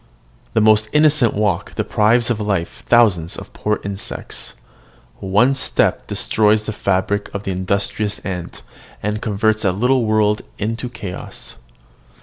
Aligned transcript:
The 0.53 0.61
most 0.61 0.89
innocent 0.93 1.35
walk 1.35 1.75
deprives 1.75 2.31
of 2.31 2.39
life 2.39 2.81
thousands 2.87 3.35
of 3.37 3.53
poor 3.53 3.79
insects: 3.83 4.55
one 5.17 5.53
step 5.53 6.07
destroys 6.07 6.65
the 6.65 6.73
fabric 6.73 7.29
of 7.35 7.43
the 7.43 7.51
industrious 7.51 8.17
ant, 8.25 8.63
and 9.03 9.21
converts 9.21 9.63
a 9.63 9.71
little 9.71 10.05
world 10.05 10.41
into 10.57 10.89
chaos. 10.89 11.53